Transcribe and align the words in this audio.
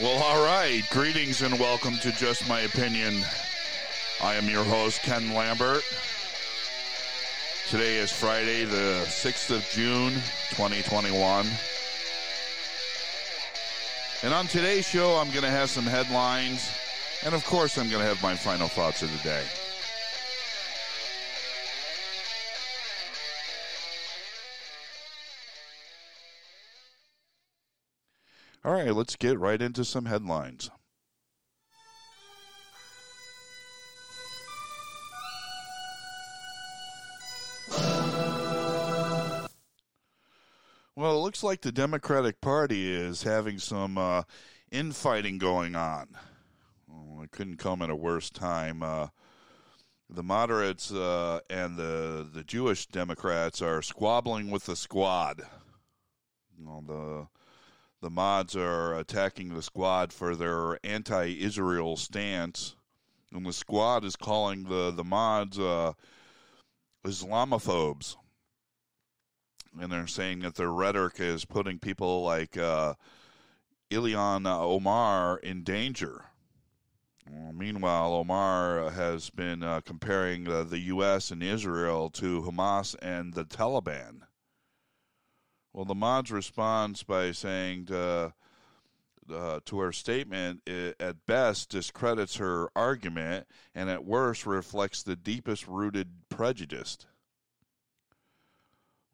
Well, 0.00 0.20
all 0.20 0.44
right. 0.44 0.82
Greetings 0.90 1.42
and 1.42 1.56
welcome 1.56 1.96
to 1.98 2.10
Just 2.10 2.48
My 2.48 2.62
Opinion. 2.62 3.24
I 4.20 4.34
am 4.34 4.48
your 4.48 4.64
host, 4.64 5.02
Ken 5.02 5.32
Lambert. 5.32 5.84
Today 7.68 7.98
is 7.98 8.10
Friday, 8.10 8.64
the 8.64 9.04
6th 9.06 9.54
of 9.54 9.64
June, 9.70 10.14
2021. 10.50 11.46
And 14.24 14.34
on 14.34 14.48
today's 14.48 14.84
show, 14.84 15.14
I'm 15.14 15.30
going 15.30 15.44
to 15.44 15.50
have 15.50 15.70
some 15.70 15.84
headlines. 15.84 16.72
And 17.24 17.32
of 17.32 17.46
course, 17.46 17.78
I'm 17.78 17.88
going 17.88 18.02
to 18.02 18.08
have 18.08 18.20
my 18.20 18.34
final 18.34 18.66
thoughts 18.66 19.02
of 19.02 19.12
the 19.12 19.22
day. 19.22 19.44
All 28.64 28.72
right, 28.72 28.94
let's 28.94 29.16
get 29.16 29.38
right 29.38 29.60
into 29.60 29.84
some 29.84 30.06
headlines. 30.06 30.70
Well, 40.96 41.18
it 41.18 41.22
looks 41.22 41.42
like 41.42 41.60
the 41.60 41.72
Democratic 41.72 42.40
Party 42.40 42.90
is 42.90 43.24
having 43.24 43.58
some 43.58 43.98
uh, 43.98 44.22
infighting 44.70 45.36
going 45.36 45.74
on. 45.74 46.08
It 47.22 47.32
couldn't 47.32 47.58
come 47.58 47.82
at 47.82 47.90
a 47.90 47.96
worse 47.96 48.30
time. 48.30 48.82
Uh, 48.82 49.08
the 50.08 50.22
moderates 50.22 50.90
uh, 50.90 51.40
and 51.50 51.76
the 51.76 52.26
the 52.32 52.44
Jewish 52.44 52.86
Democrats 52.86 53.60
are 53.60 53.82
squabbling 53.82 54.50
with 54.50 54.64
the 54.66 54.76
squad. 54.76 55.42
You 56.56 56.64
know, 56.64 56.82
the 56.86 57.43
the 58.04 58.10
mods 58.10 58.54
are 58.54 58.94
attacking 58.98 59.54
the 59.54 59.62
squad 59.62 60.12
for 60.12 60.36
their 60.36 60.78
anti-Israel 60.84 61.96
stance, 61.96 62.76
and 63.32 63.46
the 63.46 63.52
squad 63.52 64.04
is 64.04 64.14
calling 64.14 64.64
the 64.64 64.90
the 64.90 65.02
mods 65.02 65.58
uh, 65.58 65.94
Islamophobes, 67.02 68.16
and 69.80 69.90
they're 69.90 70.06
saying 70.06 70.40
that 70.40 70.54
their 70.56 70.70
rhetoric 70.70 71.18
is 71.18 71.46
putting 71.46 71.78
people 71.78 72.22
like 72.22 72.58
uh, 72.58 72.92
Omar 73.90 75.38
in 75.38 75.64
danger. 75.64 76.26
Meanwhile, 77.54 78.12
Omar 78.12 78.90
has 78.90 79.30
been 79.30 79.62
uh, 79.62 79.80
comparing 79.80 80.46
uh, 80.46 80.64
the 80.64 80.80
U.S. 80.80 81.30
and 81.30 81.42
Israel 81.42 82.10
to 82.10 82.42
Hamas 82.42 82.94
and 83.00 83.32
the 83.32 83.46
Taliban. 83.46 84.24
Well, 85.74 85.84
the 85.84 85.94
mods 85.94 86.30
responds 86.30 87.02
by 87.02 87.32
saying 87.32 87.86
to, 87.86 88.32
uh, 89.30 89.60
to 89.64 89.78
her 89.80 89.92
statement, 89.92 90.62
it, 90.66 90.94
at 91.00 91.26
best 91.26 91.68
discredits 91.68 92.36
her 92.36 92.70
argument, 92.76 93.48
and 93.74 93.90
at 93.90 94.04
worst 94.04 94.46
reflects 94.46 95.02
the 95.02 95.16
deepest 95.16 95.66
rooted 95.66 96.08
prejudice. 96.28 96.96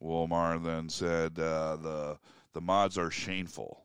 Omar 0.03 0.58
then 0.58 0.88
said 0.91 1.38
uh, 1.38 1.77
the 1.77 2.19
the 2.53 2.61
mods 2.61 2.98
are 2.98 3.11
shameful. 3.11 3.84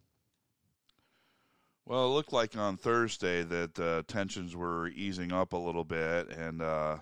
Well, 1.86 2.06
it 2.06 2.14
looked 2.14 2.34
like 2.34 2.58
on 2.58 2.78
Thursday 2.78 3.44
that 3.44 3.80
uh, 3.80 4.04
tensions 4.08 4.56
were 4.56 4.88
easing 4.88 5.32
up 5.32 5.54
a 5.54 5.58
little 5.58 5.84
bit, 5.84 6.30
and 6.30 6.62
uh, 6.62 6.98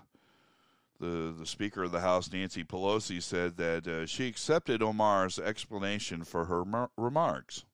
the, 1.04 1.34
the 1.38 1.46
Speaker 1.46 1.82
of 1.82 1.92
the 1.92 2.00
House, 2.00 2.32
Nancy 2.32 2.64
Pelosi, 2.64 3.22
said 3.22 3.58
that 3.58 3.86
uh, 3.86 4.06
she 4.06 4.26
accepted 4.26 4.82
Omar's 4.82 5.38
explanation 5.38 6.24
for 6.24 6.46
her 6.46 6.64
mar- 6.64 6.90
remarks. 6.96 7.64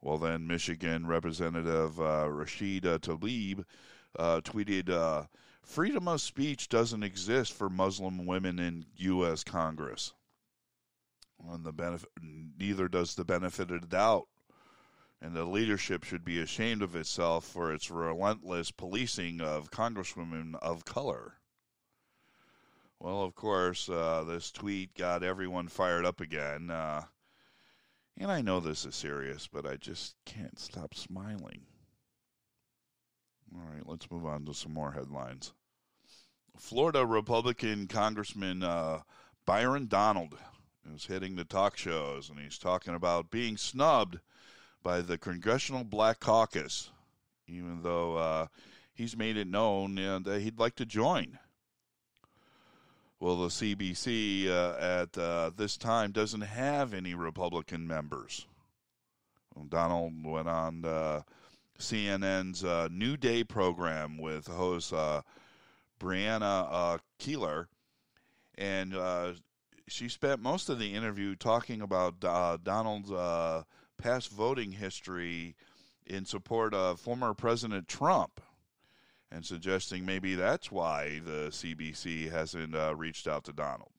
Well, 0.00 0.16
then 0.16 0.46
Michigan 0.46 1.06
Representative 1.06 2.00
uh, 2.00 2.26
Rashida 2.28 2.98
Tlaib 2.98 3.64
uh, 4.18 4.40
tweeted, 4.40 4.88
uh, 4.88 5.26
"Freedom 5.62 6.08
of 6.08 6.22
speech 6.22 6.68
doesn't 6.68 7.02
exist 7.02 7.52
for 7.52 7.68
Muslim 7.68 8.24
women 8.24 8.58
in 8.58 8.86
U.S. 8.96 9.44
Congress, 9.44 10.14
and 11.46 11.64
the 11.64 11.72
benefit 11.72 12.10
neither 12.20 12.88
does 12.88 13.14
the 13.14 13.24
benefit 13.24 13.70
of 13.70 13.90
doubt." 13.90 14.28
And 15.20 15.36
the 15.36 15.44
leadership 15.44 16.02
should 16.02 16.24
be 16.24 16.40
ashamed 16.40 16.82
of 16.82 16.96
itself 16.96 17.44
for 17.44 17.72
its 17.72 17.92
relentless 17.92 18.72
policing 18.72 19.40
of 19.40 19.70
congresswomen 19.70 20.56
of 20.56 20.84
color. 20.84 21.34
Well, 23.02 23.24
of 23.24 23.34
course, 23.34 23.88
uh, 23.88 24.22
this 24.28 24.52
tweet 24.52 24.94
got 24.94 25.24
everyone 25.24 25.66
fired 25.66 26.04
up 26.04 26.20
again. 26.20 26.70
Uh, 26.70 27.02
and 28.16 28.30
I 28.30 28.42
know 28.42 28.60
this 28.60 28.84
is 28.84 28.94
serious, 28.94 29.48
but 29.52 29.66
I 29.66 29.74
just 29.74 30.14
can't 30.24 30.56
stop 30.56 30.94
smiling. 30.94 31.62
All 33.52 33.68
right, 33.74 33.84
let's 33.84 34.08
move 34.08 34.24
on 34.24 34.44
to 34.44 34.54
some 34.54 34.72
more 34.72 34.92
headlines. 34.92 35.52
Florida 36.56 37.04
Republican 37.04 37.88
Congressman 37.88 38.62
uh, 38.62 39.00
Byron 39.46 39.88
Donalds 39.88 40.36
is 40.94 41.06
hitting 41.06 41.34
the 41.34 41.42
talk 41.42 41.76
shows, 41.76 42.30
and 42.30 42.38
he's 42.38 42.56
talking 42.56 42.94
about 42.94 43.32
being 43.32 43.56
snubbed 43.56 44.20
by 44.84 45.00
the 45.00 45.18
Congressional 45.18 45.82
Black 45.82 46.20
Caucus, 46.20 46.90
even 47.48 47.82
though 47.82 48.16
uh, 48.16 48.46
he's 48.94 49.16
made 49.16 49.36
it 49.36 49.48
known 49.48 49.96
that 49.96 50.40
he'd 50.40 50.60
like 50.60 50.76
to 50.76 50.86
join. 50.86 51.40
Well, 53.22 53.36
the 53.36 53.50
CBC 53.50 54.48
uh, 54.48 54.74
at 54.80 55.16
uh, 55.16 55.52
this 55.56 55.76
time 55.76 56.10
doesn't 56.10 56.40
have 56.40 56.92
any 56.92 57.14
Republican 57.14 57.86
members. 57.86 58.48
Well, 59.54 59.66
Donalds 59.66 60.16
went 60.24 60.48
on 60.48 60.84
uh, 60.84 61.20
CNN's 61.78 62.64
uh, 62.64 62.88
New 62.90 63.16
Day 63.16 63.44
program 63.44 64.18
with 64.18 64.48
host 64.48 64.92
uh, 64.92 65.22
Brianna 66.00 66.66
uh, 66.68 66.98
Keilar, 67.20 67.66
and 68.58 68.92
she 69.86 70.08
spent 70.08 70.42
most 70.42 70.68
of 70.68 70.80
the 70.80 70.92
interview 70.92 71.36
talking 71.36 71.80
about 71.80 72.18
Donald's 72.64 73.12
past 73.98 74.32
voting 74.32 74.72
history 74.72 75.54
in 76.04 76.24
support 76.24 76.74
of 76.74 76.98
former 76.98 77.34
President 77.34 77.86
Trump 77.86 78.40
and 79.32 79.44
suggesting 79.44 80.04
maybe 80.04 80.34
that's 80.34 80.70
why 80.70 81.20
the 81.24 81.48
CBC 81.48 82.30
hasn't 82.30 82.74
uh, 82.74 82.94
reached 82.94 83.26
out 83.26 83.44
to 83.44 83.52
Donalds. 83.52 83.90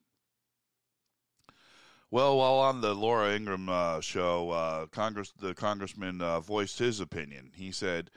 Well, 2.12 2.38
while 2.38 2.60
on 2.60 2.82
the 2.82 2.94
Laura 2.94 3.36
Ingraham 3.36 3.70
uh, 3.70 4.00
show, 4.00 4.52
uh, 4.52 4.86
Congress 4.86 5.34
the 5.40 5.56
congressman 5.56 6.22
uh, 6.22 6.40
voiced 6.42 6.78
his 6.78 7.00
opinion. 7.00 7.52
He 7.56 7.72
said, 7.72 8.12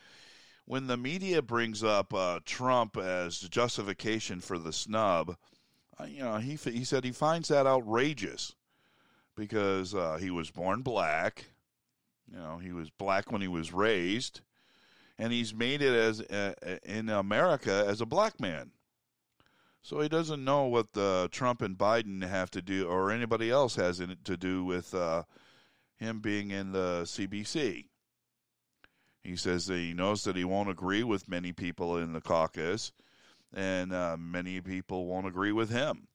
"When 0.66 0.86
the 0.86 0.98
media 0.98 1.40
brings 1.40 1.82
up 1.82 2.12
uh, 2.12 2.40
Trump 2.44 2.98
as 2.98 3.40
justification 3.40 4.40
for 4.42 4.58
the 4.58 4.72
snub, 4.74 5.38
uh, 5.98 6.04
you 6.04 6.22
know, 6.22 6.36
he 6.36 6.56
he 6.56 6.84
said 6.84 7.04
he 7.04 7.12
finds 7.12 7.48
that 7.48 7.66
outrageous 7.66 8.54
because 9.34 9.94
he 10.20 10.30
was 10.30 10.50
born 10.50 10.82
black. 10.82 11.46
You 12.30 12.36
know, 12.36 12.58
he 12.58 12.72
was 12.72 12.90
black 12.90 13.32
when 13.32 13.40
he 13.40 13.48
was 13.48 13.72
raised." 13.72 14.42
And 15.18 15.32
he's 15.32 15.54
made 15.54 15.82
it 15.82 15.94
as 15.94 16.20
uh, 16.20 16.54
in 16.84 17.08
America 17.08 17.84
as 17.86 18.00
a 18.00 18.06
black 18.06 18.40
man. 18.40 18.70
So 19.82 20.00
he 20.00 20.08
doesn't 20.08 20.44
know 20.44 20.64
what 20.64 20.92
the 20.92 21.28
Trump 21.30 21.62
and 21.62 21.78
Biden 21.78 22.26
have 22.26 22.50
to 22.50 22.62
do, 22.62 22.88
or 22.88 23.12
anybody 23.12 23.50
else 23.50 23.76
has 23.76 24.00
in, 24.00 24.16
to 24.24 24.36
do 24.36 24.64
with 24.64 24.92
uh, 24.94 25.22
him 25.96 26.20
being 26.20 26.50
in 26.50 26.72
the 26.72 27.02
CBC. 27.04 27.86
He 29.22 29.36
says 29.36 29.66
that 29.66 29.76
he 29.76 29.94
knows 29.94 30.24
that 30.24 30.36
he 30.36 30.44
won't 30.44 30.70
agree 30.70 31.02
with 31.02 31.28
many 31.28 31.52
people 31.52 31.96
in 31.98 32.12
the 32.12 32.20
caucus, 32.20 32.92
and 33.54 33.92
uh, 33.92 34.16
many 34.18 34.60
people 34.60 35.06
won't 35.06 35.26
agree 35.26 35.52
with 35.52 35.70
him. 35.70 36.08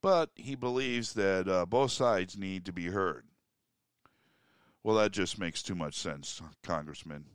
But 0.00 0.30
he 0.34 0.54
believes 0.54 1.14
that 1.14 1.48
uh, 1.48 1.66
both 1.66 1.90
sides 1.90 2.38
need 2.38 2.64
to 2.64 2.72
be 2.72 2.86
heard. 2.86 3.26
Well, 4.82 4.96
that 4.96 5.12
just 5.12 5.38
makes 5.38 5.62
too 5.62 5.74
much 5.74 5.98
sense, 5.98 6.40
Congressman. 6.62 7.26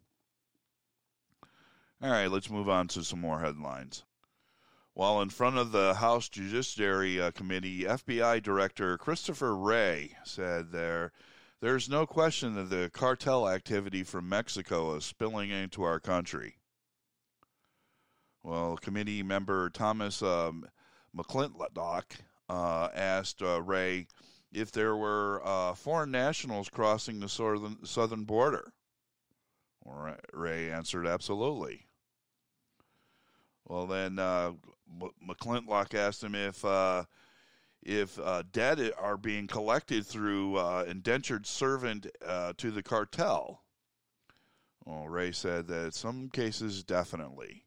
All 2.04 2.10
right, 2.10 2.32
let's 2.32 2.50
move 2.50 2.68
on 2.68 2.88
to 2.90 3.04
some 3.04 3.22
more 3.22 3.42
headlines. 3.42 4.06
While 4.96 5.22
in 5.22 5.30
front 5.30 5.58
of 5.58 5.72
the 5.72 5.94
House 5.94 6.30
Judiciary 6.30 7.22
uh, 7.22 7.30
Committee, 7.30 7.84
FBI 7.84 8.42
Director 8.42 8.98
Christopher 8.98 9.56
Wray 9.56 10.16
said 10.24 10.72
there 10.72 11.12
there's 11.62 11.88
no 11.88 12.08
question 12.08 12.56
that 12.56 12.72
the 12.72 12.90
cartel 12.92 13.48
activity 13.48 14.02
from 14.02 14.28
Mexico 14.28 14.96
is 14.96 15.06
spilling 15.06 15.52
into 15.52 15.84
our 15.84 16.00
country. 16.00 16.56
Well, 18.42 18.78
committee 18.78 19.22
member 19.22 19.70
Thomas 19.70 20.24
um, 20.24 20.68
McClintock 21.16 22.06
uh, 22.50 22.90
asked 22.96 23.44
uh, 23.44 23.62
Wray 23.62 24.08
if 24.52 24.72
there 24.72 24.96
were 24.96 25.40
uh, 25.46 25.76
foreign 25.76 26.10
nationals 26.10 26.68
crossing 26.68 27.20
the 27.20 27.30
southern, 27.30 27.86
southern 27.86 28.24
border. 28.24 28.74
Wray 30.34 30.72
answered, 30.72 31.06
absolutely. 31.06 31.86
Well, 33.68 33.88
then 33.88 34.20
uh, 34.20 34.54
McClintock 35.28 35.94
asked 35.94 36.24
him 36.24 36.36
if 36.36 36.64
uh, 36.66 37.06
if 37.82 38.20
uh, 38.20 38.44
debt 38.52 38.80
are 38.98 39.18
being 39.18 39.48
collected 39.48 40.06
through 40.06 40.58
uh, 40.58 40.86
indentured 40.88 41.48
servant 41.48 42.08
uh, 42.26 42.54
to 42.58 42.72
the 42.72 42.84
cartel. 42.84 43.64
Well, 44.86 45.08
Wray 45.08 45.32
said 45.32 45.68
that 45.68 45.86
in 45.86 45.92
some 45.92 46.30
cases, 46.30 46.84
definitely. 46.84 47.64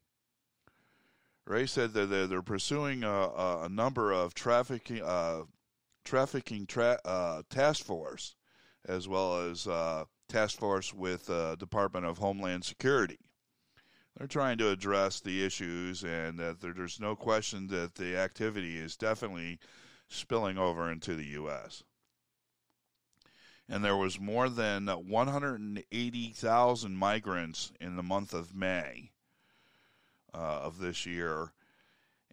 Wray 1.46 1.66
said 1.66 1.92
that 1.94 2.06
they're, 2.06 2.26
they're 2.26 2.42
pursuing 2.42 3.04
a, 3.04 3.30
a, 3.62 3.68
number 3.68 4.12
of 4.12 4.34
trafficking 4.34 5.02
uh, 5.02 5.42
trafficking 6.04 6.66
tra- 6.66 7.42
task 7.50 7.84
force, 7.84 8.34
as 8.86 9.08
well 9.08 9.40
as 9.40 9.68
task 10.28 10.58
force 10.58 10.92
with 10.92 11.26
Department 11.58 12.06
of 12.06 12.18
Homeland 12.18 12.64
Security. 12.64 13.18
They're 14.16 14.26
trying 14.26 14.58
to 14.58 14.70
address 14.70 15.20
the 15.20 15.44
issues, 15.44 16.04
and 16.04 16.38
that 16.38 16.60
there, 16.60 16.72
there's 16.72 17.00
no 17.00 17.16
question 17.16 17.66
that 17.68 17.96
the 17.96 18.16
activity 18.16 18.78
is 18.78 18.96
definitely 18.96 19.58
spilling 20.08 20.58
over 20.58 20.90
into 20.90 21.14
the 21.14 21.26
U.S 21.26 21.82
and 23.68 23.84
there 23.84 23.96
was 23.96 24.20
more 24.20 24.48
than 24.48 24.86
180,000 24.86 26.96
migrants 26.96 27.72
in 27.80 27.96
the 27.96 28.02
month 28.02 28.32
of 28.34 28.54
May 28.54 29.10
uh, 30.34 30.60
of 30.62 30.78
this 30.78 31.06
year, 31.06 31.52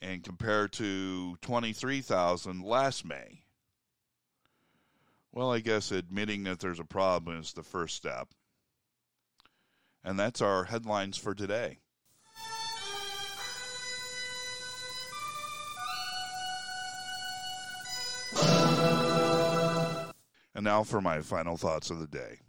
and 0.01 0.23
compared 0.23 0.73
to 0.73 1.37
23,000 1.41 2.63
last 2.63 3.05
May. 3.05 3.43
Well, 5.31 5.53
I 5.53 5.59
guess 5.59 5.91
admitting 5.91 6.43
that 6.43 6.59
there's 6.59 6.81
a 6.81 6.85
problem 6.85 7.39
is 7.39 7.53
the 7.53 7.63
first 7.63 7.95
step. 7.95 8.27
And 10.03 10.19
that's 10.19 10.41
our 10.41 10.65
headlines 10.65 11.17
for 11.17 11.35
today. 11.35 11.79
And 20.53 20.65
now 20.65 20.83
for 20.83 21.01
my 21.01 21.21
final 21.21 21.57
thoughts 21.57 21.89
of 21.89 21.99
the 21.99 22.07
day. 22.07 22.39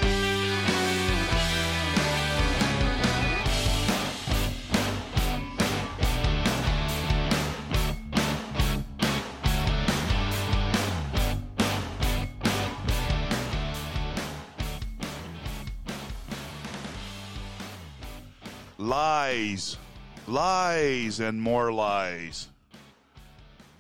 Lies, 18.79 19.77
lies, 20.27 21.21
and 21.21 21.41
more 21.41 21.73
lies 21.73 22.49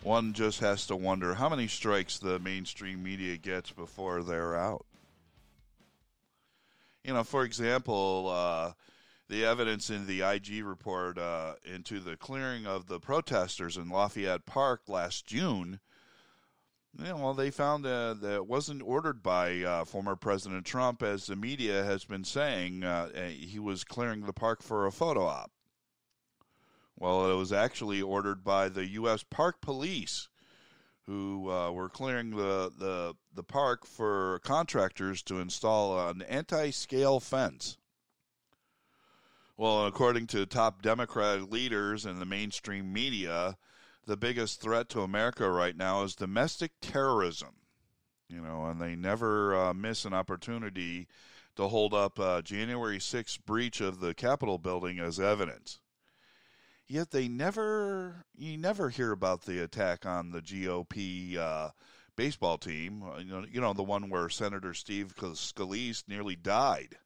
one 0.02 0.32
just 0.32 0.60
has 0.60 0.86
to 0.86 0.96
wonder 0.96 1.34
how 1.34 1.48
many 1.48 1.68
strikes 1.68 2.18
the 2.18 2.38
mainstream 2.38 3.02
media 3.02 3.36
gets 3.36 3.70
before 3.70 4.22
they're 4.22 4.56
out. 4.56 4.84
You 7.04 7.14
know, 7.14 7.24
for 7.24 7.44
example, 7.44 8.28
uh, 8.28 8.72
the 9.28 9.44
evidence 9.44 9.90
in 9.90 10.06
the 10.06 10.22
IG 10.22 10.64
report 10.64 11.18
uh, 11.18 11.54
into 11.64 12.00
the 12.00 12.16
clearing 12.16 12.66
of 12.66 12.86
the 12.86 13.00
protesters 13.00 13.76
in 13.76 13.88
Lafayette 13.88 14.46
Park 14.46 14.82
last 14.88 15.26
June. 15.26 15.80
Know, 16.94 17.16
well, 17.16 17.34
they 17.34 17.50
found 17.50 17.86
uh, 17.86 18.14
that 18.14 18.34
it 18.34 18.46
wasn't 18.46 18.82
ordered 18.82 19.22
by 19.22 19.62
uh, 19.62 19.84
former 19.84 20.14
President 20.14 20.66
Trump, 20.66 21.02
as 21.02 21.26
the 21.26 21.36
media 21.36 21.84
has 21.84 22.04
been 22.04 22.24
saying. 22.24 22.84
Uh, 22.84 23.08
he 23.28 23.58
was 23.58 23.82
clearing 23.82 24.26
the 24.26 24.32
park 24.32 24.62
for 24.62 24.86
a 24.86 24.92
photo 24.92 25.24
op. 25.24 25.50
Well, 26.98 27.30
it 27.30 27.34
was 27.34 27.52
actually 27.52 28.02
ordered 28.02 28.44
by 28.44 28.68
the 28.68 28.86
U.S. 28.90 29.24
Park 29.24 29.60
Police, 29.62 30.28
who 31.06 31.50
uh, 31.50 31.70
were 31.72 31.88
clearing 31.88 32.30
the, 32.30 32.70
the, 32.78 33.14
the 33.34 33.42
park 33.42 33.86
for 33.86 34.40
contractors 34.44 35.22
to 35.24 35.40
install 35.40 36.08
an 36.08 36.22
anti 36.22 36.70
scale 36.70 37.20
fence. 37.20 37.78
Well, 39.56 39.86
according 39.86 40.26
to 40.28 40.44
top 40.44 40.82
Democratic 40.82 41.50
leaders 41.50 42.04
and 42.04 42.20
the 42.20 42.26
mainstream 42.26 42.92
media, 42.92 43.56
the 44.06 44.16
biggest 44.16 44.60
threat 44.60 44.88
to 44.90 45.02
America 45.02 45.48
right 45.50 45.76
now 45.76 46.02
is 46.02 46.14
domestic 46.14 46.72
terrorism. 46.80 47.54
You 48.28 48.40
know, 48.40 48.64
and 48.66 48.80
they 48.80 48.96
never 48.96 49.54
uh, 49.54 49.74
miss 49.74 50.04
an 50.04 50.14
opportunity 50.14 51.06
to 51.56 51.68
hold 51.68 51.92
up 51.92 52.18
uh, 52.18 52.40
January 52.40 52.98
6th 52.98 53.44
breach 53.44 53.80
of 53.80 54.00
the 54.00 54.14
Capitol 54.14 54.58
building 54.58 54.98
as 54.98 55.20
evidence. 55.20 55.80
Yet 56.88 57.10
they 57.10 57.28
never, 57.28 58.24
you 58.34 58.56
never 58.56 58.88
hear 58.88 59.12
about 59.12 59.42
the 59.42 59.62
attack 59.62 60.06
on 60.06 60.30
the 60.30 60.40
GOP 60.40 61.36
uh, 61.36 61.70
baseball 62.16 62.58
team. 62.58 63.02
Uh, 63.02 63.18
you 63.18 63.24
know, 63.30 63.44
you 63.50 63.60
know 63.60 63.72
the 63.72 63.82
one 63.82 64.08
where 64.08 64.28
Senator 64.28 64.74
Steve 64.74 65.14
Scalise 65.16 66.04
nearly 66.08 66.36
died. 66.36 66.96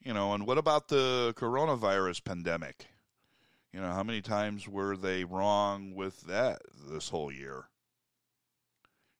You 0.00 0.14
know, 0.14 0.32
and 0.34 0.46
what 0.46 0.58
about 0.58 0.88
the 0.88 1.32
coronavirus 1.36 2.24
pandemic? 2.24 2.88
You 3.72 3.80
know, 3.80 3.92
how 3.92 4.02
many 4.02 4.20
times 4.20 4.68
were 4.68 4.96
they 4.96 5.24
wrong 5.24 5.94
with 5.94 6.22
that 6.22 6.60
this 6.90 7.08
whole 7.08 7.32
year? 7.32 7.68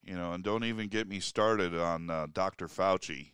You 0.02 0.14
know, 0.14 0.32
and 0.32 0.44
don't 0.44 0.64
even 0.64 0.88
get 0.88 1.08
me 1.08 1.20
started 1.20 1.74
on 1.74 2.10
uh, 2.10 2.26
Dr. 2.32 2.68
Fauci 2.68 3.32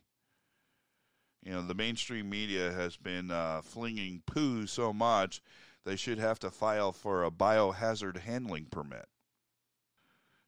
you 1.48 1.52
know, 1.52 1.62
the 1.62 1.74
mainstream 1.74 2.28
media 2.28 2.72
has 2.72 2.96
been 2.96 3.30
uh, 3.30 3.62
flinging 3.62 4.22
poo 4.26 4.66
so 4.66 4.92
much 4.92 5.40
they 5.84 5.96
should 5.96 6.18
have 6.18 6.38
to 6.40 6.50
file 6.50 6.92
for 6.92 7.24
a 7.24 7.30
biohazard 7.30 8.18
handling 8.18 8.66
permit. 8.66 9.06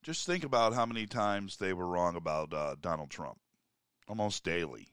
Just 0.02 0.26
think 0.26 0.44
about 0.44 0.74
how 0.74 0.84
many 0.84 1.06
times 1.06 1.56
they 1.56 1.72
were 1.72 1.86
wrong 1.86 2.16
about 2.16 2.52
uh, 2.52 2.76
Donald 2.80 3.10
Trump. 3.10 3.38
Almost 4.08 4.44
daily. 4.44 4.88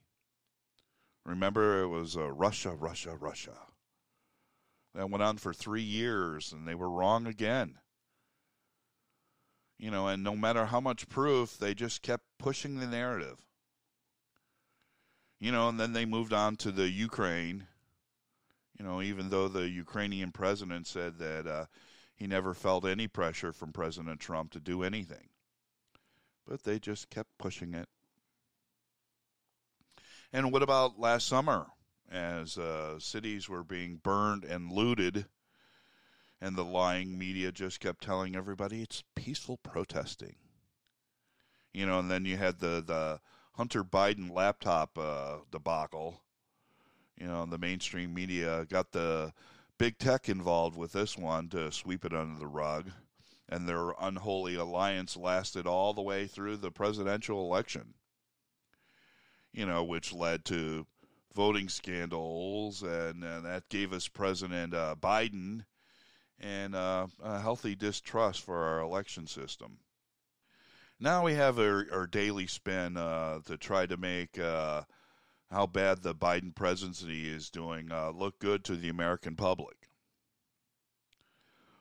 Remember, 1.26 1.82
it 1.82 1.88
was 1.88 2.16
uh, 2.16 2.32
Russia, 2.32 2.72
Russia, 2.72 3.18
Russia. 3.20 3.58
That 4.98 5.10
went 5.10 5.24
on 5.24 5.38
for 5.38 5.54
three 5.54 5.82
years, 5.82 6.52
and 6.52 6.68
they 6.68 6.76
were 6.76 6.90
wrong 6.90 7.26
again. 7.26 7.80
You 9.78 9.92
know, 9.92 10.08
and 10.08 10.22
no 10.22 10.36
matter 10.36 10.66
how 10.66 10.82
much 10.82 11.08
proof, 11.08 11.58
they 11.58 11.74
just 11.74 12.02
kept 12.02 12.24
pushing 12.38 12.80
the 12.80 12.88
narrative 12.88 13.48
you 15.40 15.52
know, 15.52 15.70
and 15.70 15.80
then 15.80 15.94
they 15.94 16.06
moved 16.06 16.34
on 16.34 16.56
to 16.58 16.72
the 16.72 16.90
Ukraine. 16.90 17.68
You 18.78 18.86
know, 18.86 19.02
even 19.02 19.30
though 19.30 19.48
the 19.48 19.68
Ukrainian 19.70 20.32
president 20.32 20.88
said 20.88 21.18
that 21.20 21.48
uh, 21.48 21.66
he 22.16 22.28
never 22.28 22.54
felt 22.54 22.86
any 22.86 23.08
pressure 23.08 23.52
from 23.52 23.74
President 23.74 24.20
Trump 24.20 24.52
to 24.52 24.60
do 24.60 24.84
anything, 24.84 25.30
but 26.46 26.64
they 26.64 26.80
just 26.80 27.10
kept 27.10 27.30
pushing 27.40 27.74
it. 27.74 27.88
And 30.32 30.52
what 30.52 30.62
about 30.62 31.00
last 31.00 31.28
summer, 31.28 31.68
as 32.12 32.58
uh, 32.58 33.00
cities 33.00 33.50
were 33.50 33.64
being 33.64 33.98
burned 33.98 34.44
and 34.44 34.72
looted, 34.72 35.26
and 36.40 36.56
the 36.56 36.66
lying 36.66 37.18
media 37.18 37.52
just 37.52 37.80
kept 37.80 38.04
telling 38.04 38.36
everybody 38.36 38.82
it's 38.82 39.04
peaceful 39.16 39.58
protesting. 39.58 40.36
You 41.74 41.86
know, 41.86 42.00
and 42.00 42.10
then 42.10 42.26
you 42.26 42.38
had 42.38 42.60
the 42.60 42.84
the 42.86 43.20
Hunter 43.54 43.84
Biden 43.84 44.32
laptop 44.34 44.98
uh, 44.98 45.38
debacle. 45.52 46.22
You 47.20 47.28
know, 47.28 47.46
the 47.46 47.58
mainstream 47.58 48.14
media 48.14 48.66
got 48.70 48.92
the 48.92 49.34
big 49.78 49.98
tech 49.98 50.30
involved 50.30 50.78
with 50.78 50.92
this 50.94 51.18
one 51.18 51.50
to 51.50 51.72
sweep 51.72 52.06
it 52.06 52.14
under 52.14 52.40
the 52.40 52.48
rug, 52.48 52.92
and 53.50 53.68
their 53.68 53.92
unholy 54.00 54.56
alliance 54.56 55.18
lasted 55.18 55.66
all 55.66 55.94
the 55.94 56.02
way 56.02 56.28
through 56.28 56.58
the 56.58 56.72
presidential 56.72 57.42
election. 57.42 57.96
You 59.52 59.66
know, 59.66 59.84
which 59.84 60.14
led 60.14 60.46
to 60.46 60.86
voting 61.34 61.70
scandals, 61.70 62.84
and, 62.84 63.24
and 63.24 63.46
that 63.46 63.70
gave 63.70 63.94
us 63.94 64.08
President 64.08 64.74
uh, 64.74 64.96
Biden 65.00 65.64
and 66.40 66.76
uh, 66.76 67.08
a 67.24 67.40
healthy 67.40 67.76
distrust 67.76 68.42
for 68.42 68.64
our 68.64 68.80
election 68.80 69.28
system. 69.28 69.80
Now 71.00 71.24
we 71.24 71.36
have 71.36 71.60
our, 71.60 71.86
our 71.92 72.08
daily 72.08 72.48
spin 72.48 72.98
uh, 72.98 73.40
to 73.46 73.58
try 73.58 73.86
to 73.86 73.98
make 73.98 74.40
uh, 74.40 74.82
how 75.52 75.68
bad 75.68 76.02
the 76.02 76.16
Biden 76.16 76.54
presidency 76.54 77.30
is 77.30 77.50
doing 77.50 77.92
uh, 77.92 78.10
look 78.10 78.40
good 78.40 78.64
to 78.66 78.76
the 78.76 78.90
American 78.90 79.36
public. 79.36 79.90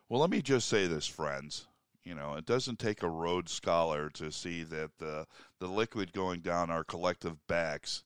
Well, 0.08 0.20
let 0.20 0.30
me 0.30 0.42
just 0.42 0.68
say 0.68 0.86
this, 0.86 1.06
friends. 1.06 1.66
You 2.04 2.14
know, 2.14 2.34
it 2.34 2.46
doesn't 2.46 2.78
take 2.78 3.02
a 3.02 3.08
Rhodes 3.08 3.50
Scholar 3.50 4.08
to 4.10 4.30
see 4.30 4.62
that 4.62 4.98
the 4.98 5.26
the 5.58 5.66
liquid 5.66 6.12
going 6.12 6.40
down 6.40 6.70
our 6.70 6.84
collective 6.84 7.44
backs 7.48 8.04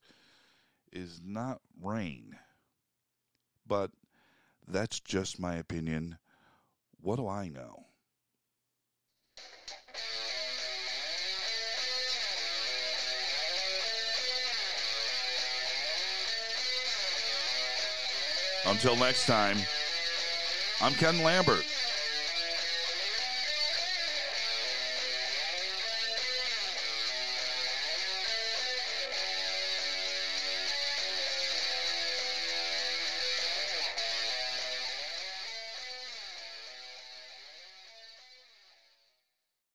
is 0.92 1.20
not 1.24 1.60
rain. 1.80 2.36
But 3.66 3.90
that's 4.66 5.00
just 5.00 5.40
my 5.40 5.56
opinion. 5.56 6.18
What 7.00 7.16
do 7.16 7.28
I 7.28 7.48
know? 7.48 7.84
Until 18.66 18.94
next 18.96 19.26
time, 19.26 19.56
I'm 20.80 20.92
Ken 20.92 21.22
Lambert. 21.22 21.64